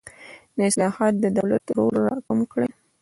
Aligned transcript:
دا 0.55 0.63
اصلاحات 0.69 1.13
د 1.19 1.25
دولت 1.37 1.63
رول 1.77 1.95
راکم 2.07 2.39
کړي. 2.51 2.69